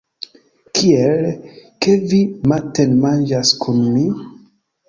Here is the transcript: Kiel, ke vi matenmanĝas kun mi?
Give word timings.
Kiel, 0.77 1.27
ke 1.87 1.93
vi 2.13 2.23
matenmanĝas 2.53 3.55
kun 3.67 3.85
mi? 3.99 4.09